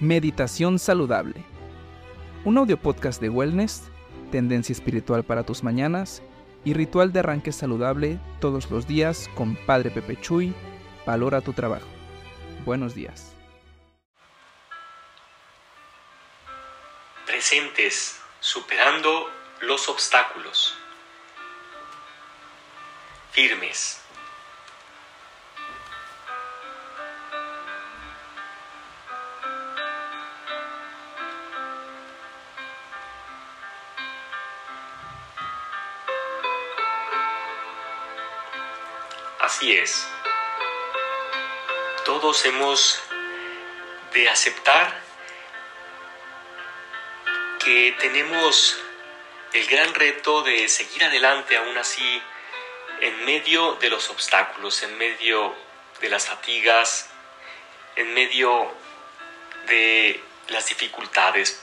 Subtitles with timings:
[0.00, 1.44] Meditación Saludable.
[2.46, 3.90] Un audio podcast de wellness,
[4.32, 6.22] tendencia espiritual para tus mañanas
[6.64, 10.54] y ritual de arranque saludable todos los días con Padre Pepe Chuy.
[11.04, 11.86] Valora tu trabajo.
[12.64, 13.34] Buenos días.
[17.26, 19.28] Presentes, superando
[19.60, 20.78] los obstáculos.
[23.32, 23.99] Firmes
[39.50, 40.06] Así es.
[42.04, 43.02] Todos hemos
[44.12, 45.02] de aceptar
[47.58, 48.78] que tenemos
[49.52, 52.22] el gran reto de seguir adelante aún así
[53.00, 55.52] en medio de los obstáculos, en medio
[56.00, 57.10] de las fatigas,
[57.96, 58.72] en medio
[59.66, 61.60] de las dificultades,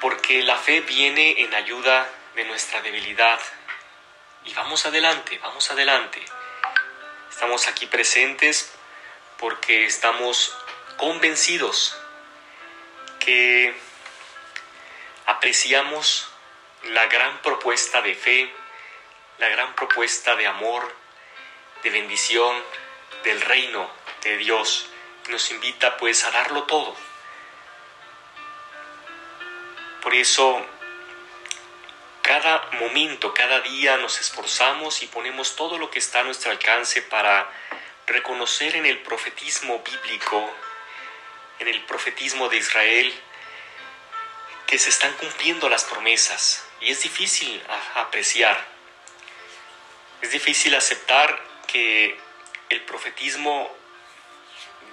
[0.00, 3.38] porque la fe viene en ayuda de nuestra debilidad,
[4.44, 6.24] y vamos adelante, vamos adelante.
[7.30, 8.72] Estamos aquí presentes
[9.38, 10.56] porque estamos
[10.96, 11.96] convencidos
[13.18, 13.74] que
[15.26, 16.28] apreciamos
[16.84, 18.52] la gran propuesta de fe,
[19.38, 20.94] la gran propuesta de amor,
[21.82, 22.62] de bendición
[23.24, 23.90] del reino
[24.22, 24.86] de Dios.
[25.28, 26.96] Nos invita pues a darlo todo.
[30.02, 30.66] Por eso
[32.30, 37.02] cada momento, cada día nos esforzamos y ponemos todo lo que está a nuestro alcance
[37.02, 37.50] para
[38.06, 40.48] reconocer en el profetismo bíblico,
[41.58, 43.12] en el profetismo de Israel,
[44.68, 46.64] que se están cumpliendo las promesas.
[46.80, 47.60] Y es difícil
[47.96, 48.64] apreciar,
[50.22, 51.36] es difícil aceptar
[51.66, 52.16] que
[52.68, 53.76] el profetismo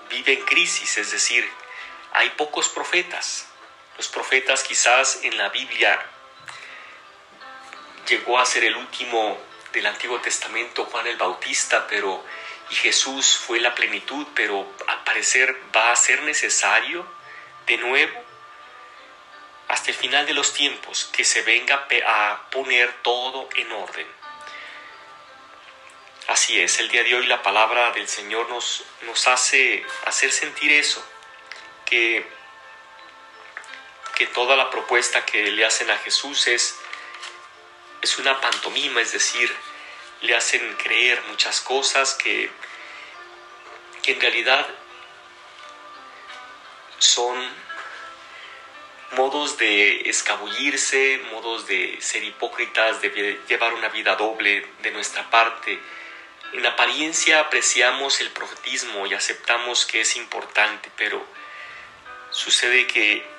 [0.10, 1.48] vive en crisis, es decir,
[2.14, 3.46] hay pocos profetas.
[3.96, 6.04] Los profetas quizás en la Biblia
[8.08, 9.38] llegó a ser el último
[9.74, 12.24] del Antiguo Testamento, Juan el Bautista, pero
[12.70, 17.06] y Jesús fue la plenitud, pero al parecer va a ser necesario
[17.66, 18.24] de nuevo
[19.70, 24.08] hasta el final de los tiempos que se venga a poner todo en orden.
[26.28, 30.72] Así es, el día de hoy la palabra del Señor nos, nos hace hacer sentir
[30.74, 31.06] eso,
[31.86, 32.26] que,
[34.16, 36.78] que toda la propuesta que le hacen a Jesús es
[38.02, 39.54] es una pantomima, es decir,
[40.22, 42.50] le hacen creer muchas cosas que,
[44.02, 44.68] que en realidad
[46.98, 47.38] son
[49.12, 55.80] modos de escabullirse, modos de ser hipócritas, de llevar una vida doble de nuestra parte.
[56.54, 61.26] En apariencia apreciamos el profetismo y aceptamos que es importante, pero
[62.32, 63.37] sucede que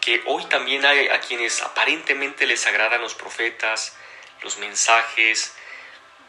[0.00, 3.96] que hoy también hay a quienes aparentemente les agradan los profetas,
[4.42, 5.54] los mensajes,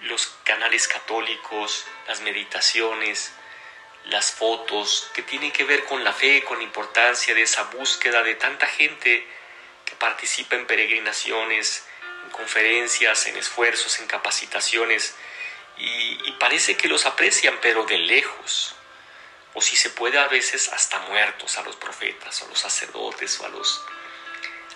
[0.02, 3.32] los canales católicos, las meditaciones,
[4.06, 8.24] las fotos, que tienen que ver con la fe, con la importancia de esa búsqueda
[8.24, 9.26] de tanta gente
[9.86, 11.86] que participa en peregrinaciones,
[12.26, 15.16] en conferencias, en esfuerzos, en capacitaciones,
[15.78, 18.76] y, y parece que los aprecian, pero de lejos
[19.54, 23.46] o si se puede a veces hasta muertos a los profetas, a los sacerdotes o
[23.46, 23.82] a los,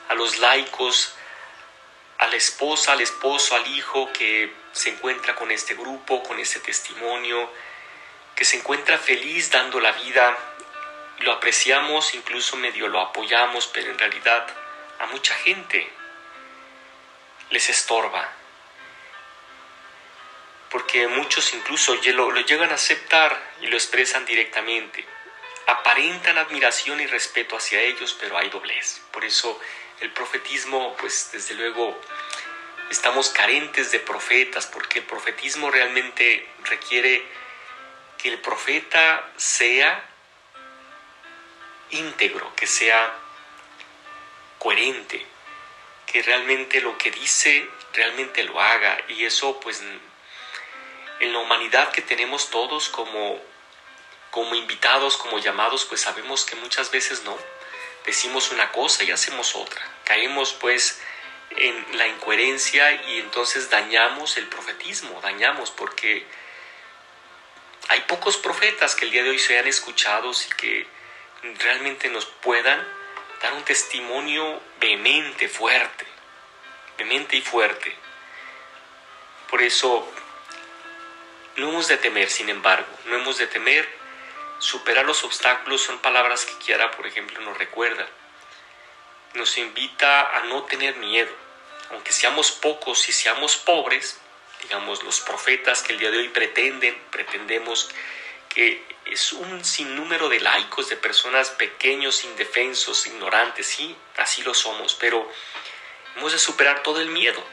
[0.10, 1.16] a los laicos,
[2.18, 6.60] a la esposa, al esposo, al hijo que se encuentra con este grupo, con este
[6.60, 7.50] testimonio,
[8.36, 10.38] que se encuentra feliz dando la vida,
[11.20, 14.46] lo apreciamos, incluso medio lo apoyamos, pero en realidad
[15.00, 15.90] a mucha gente
[17.50, 18.30] les estorba,
[20.76, 25.06] porque muchos incluso lo, llegan a aceptar y lo expresan directamente.
[25.68, 29.00] Aparentan admiración y respeto hacia ellos, pero hay doblez.
[29.14, 29.58] Por eso
[30.02, 31.98] el profetismo, pues desde luego,
[32.90, 37.24] estamos carentes de profetas, porque el profetismo realmente requiere
[38.18, 40.04] que el profeta sea
[41.92, 43.16] íntegro, que sea
[44.60, 45.26] coherente,
[46.06, 49.82] que realmente lo que dice realmente lo haga y eso pues
[51.20, 53.40] en la humanidad que tenemos todos como,
[54.32, 57.38] como invitados, como llamados, pues sabemos que muchas veces no.
[58.06, 59.82] Decimos una cosa y hacemos otra.
[60.04, 61.02] Caemos pues
[61.52, 66.26] en la incoherencia y entonces dañamos el profetismo, dañamos porque
[67.90, 70.88] hay pocos profetas que el día de hoy sean escuchados y que
[71.60, 72.86] realmente nos puedan
[73.42, 76.06] dar un testimonio vehemente, fuerte,
[76.98, 77.96] vehemente y fuerte.
[79.50, 80.12] Por eso
[81.58, 83.88] no hemos de temer, sin embargo, no hemos de temer
[84.60, 88.08] Superar los obstáculos son palabras que Kiara, por ejemplo, nos recuerda.
[89.34, 91.32] Nos invita a no tener miedo.
[91.92, 94.18] Aunque seamos pocos y seamos pobres,
[94.64, 97.90] digamos, los profetas que el día de hoy pretenden, pretendemos
[98.50, 104.96] que es un sinnúmero de laicos, de personas pequeños, indefensos, ignorantes, sí, así lo somos,
[104.96, 105.30] pero
[106.16, 107.44] hemos de superar todo el miedo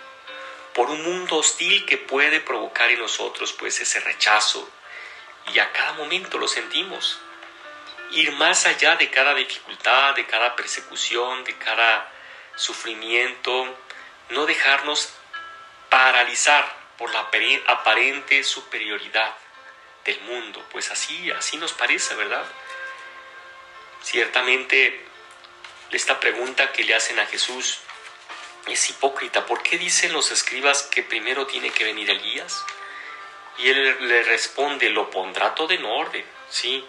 [0.75, 4.69] por un mundo hostil que puede provocar en nosotros pues ese rechazo
[5.53, 7.19] y a cada momento lo sentimos.
[8.13, 12.13] Ir más allá de cada dificultad, de cada persecución, de cada
[12.57, 13.77] sufrimiento,
[14.31, 15.13] no dejarnos
[15.89, 17.29] paralizar por la
[17.67, 19.35] aparente superioridad
[20.05, 22.45] del mundo, pues así, así nos parece, ¿verdad?
[24.03, 25.05] Ciertamente,
[25.91, 27.81] esta pregunta que le hacen a Jesús
[28.67, 29.47] es hipócrita.
[29.47, 32.65] ¿Por qué dicen los escribas que primero tiene que venir Elías?
[33.59, 36.85] Y él le responde, lo pondrá todo en orden, sí,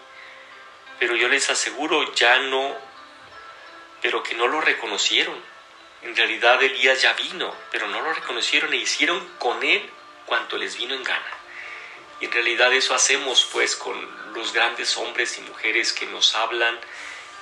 [1.00, 2.76] pero yo les aseguro, ya no,
[4.02, 5.36] pero que no lo reconocieron.
[6.04, 9.90] En realidad Elías ya vino, pero no lo reconocieron e hicieron con él
[10.26, 11.38] cuanto les vino en gana.
[12.20, 16.80] Y en realidad eso hacemos pues con los grandes hombres y mujeres que nos hablan,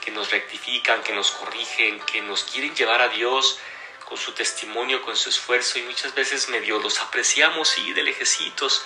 [0.03, 3.59] que nos rectifican, que nos corrigen, que nos quieren llevar a Dios
[4.11, 8.85] con su testimonio, con su esfuerzo y muchas veces medio los apreciamos, sí, de lejecitos,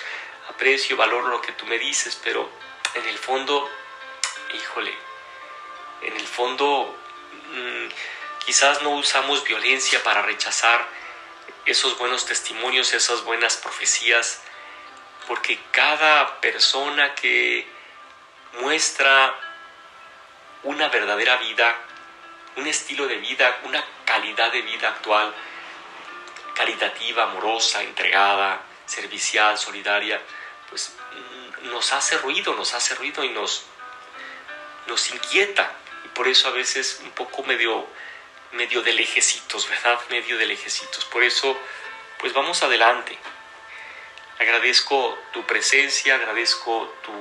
[0.50, 2.48] aprecio, valoro lo que tú me dices, pero
[2.94, 3.68] en el fondo,
[4.54, 4.94] híjole,
[6.04, 6.95] en el fondo
[7.50, 7.88] mm,
[8.45, 10.88] quizás no usamos violencia para rechazar
[11.66, 14.42] esos buenos testimonios, esas buenas profecías,
[15.27, 17.68] porque cada persona que
[18.62, 19.36] muestra
[20.62, 21.75] una verdadera vida,
[22.57, 25.34] un estilo de vida, una calidad de vida actual,
[26.56, 30.22] caritativa, amorosa, entregada, servicial, solidaria,
[30.69, 30.94] pues
[31.63, 33.66] mm, nos hace ruido, nos hace ruido y nos,
[34.88, 35.72] nos inquieta.
[36.06, 37.86] Y por eso a veces un poco medio,
[38.54, 40.00] medio de lejecitos, ¿verdad?
[40.10, 41.06] Medio de lejecitos.
[41.06, 41.58] Por eso,
[42.19, 43.18] pues vamos adelante.
[44.40, 47.12] Agradezco tu presencia, agradezco tu,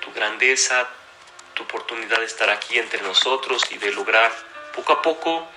[0.00, 0.88] tu grandeza,
[1.54, 4.32] tu oportunidad de estar aquí entre nosotros y de lograr
[4.74, 5.48] poco a poco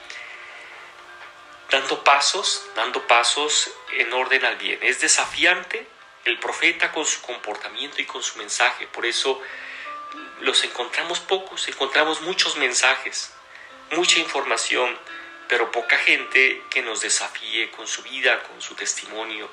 [1.69, 4.79] dando pasos, dando pasos en orden al bien.
[4.83, 5.87] Es desafiante
[6.25, 9.41] el profeta con su comportamiento y con su mensaje, por eso
[10.41, 13.33] los encontramos pocos, encontramos muchos mensajes,
[13.91, 14.97] mucha información,
[15.47, 19.49] pero poca gente que nos desafíe con su vida, con su testimonio,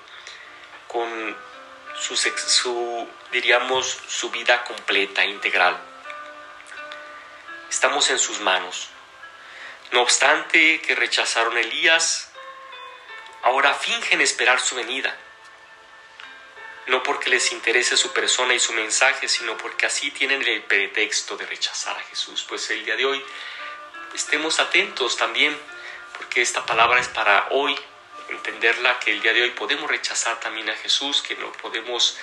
[0.87, 1.37] con
[1.99, 5.90] su, diríamos, su vida completa, integral.
[7.71, 8.89] Estamos en sus manos.
[9.93, 12.31] No obstante que rechazaron a Elías,
[13.43, 15.17] ahora fingen esperar su venida.
[16.89, 21.37] No porque les interese su persona y su mensaje, sino porque así tienen el pretexto
[21.37, 22.45] de rechazar a Jesús.
[22.49, 23.25] Pues el día de hoy
[24.15, 25.57] estemos atentos también,
[26.19, 27.79] porque esta palabra es para hoy,
[28.31, 32.19] entenderla que el día de hoy podemos rechazar también a Jesús, que no podemos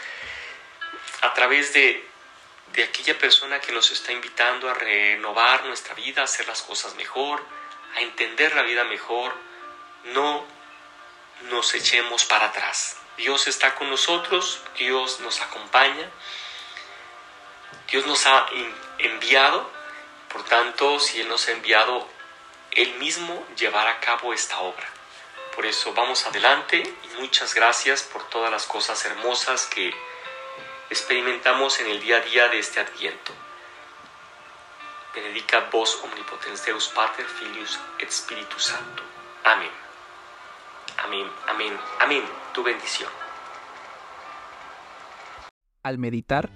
[1.21, 2.05] a través de,
[2.73, 6.95] de aquella persona que nos está invitando a renovar nuestra vida, a hacer las cosas
[6.95, 7.43] mejor,
[7.95, 9.33] a entender la vida mejor,
[10.05, 10.45] no
[11.49, 12.97] nos echemos para atrás.
[13.17, 16.09] Dios está con nosotros, Dios nos acompaña,
[17.89, 18.47] Dios nos ha
[18.99, 19.69] enviado,
[20.29, 22.07] por tanto, si Él nos ha enviado,
[22.71, 24.87] Él mismo llevará a cabo esta obra.
[25.55, 29.91] Por eso vamos adelante y muchas gracias por todas las cosas hermosas que
[30.89, 33.33] experimentamos en el día a día de este adviento.
[35.13, 39.03] Benedica vos omnipotens Deus Pater, Filius et Spiritus Santo.
[39.43, 39.71] Amén.
[41.03, 42.23] Amén, amén, amén.
[42.53, 43.09] Tu bendición.
[45.83, 46.49] Al meditar,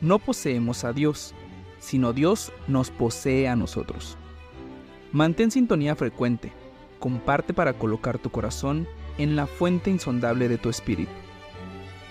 [0.00, 1.34] no poseemos a Dios,
[1.78, 4.16] sino Dios nos posee a nosotros.
[5.12, 6.52] Mantén sintonía frecuente
[6.98, 8.86] comparte para colocar tu corazón
[9.18, 11.12] en la fuente insondable de tu espíritu.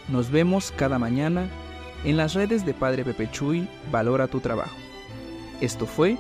[0.07, 1.50] Nos vemos cada mañana
[2.03, 4.77] en las redes de Padre Pepe Chuy, Valora tu Trabajo.
[5.61, 6.17] Esto fue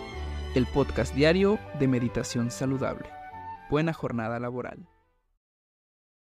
[0.55, 3.09] el podcast diario de Meditación Saludable.
[3.69, 4.87] Buena jornada laboral.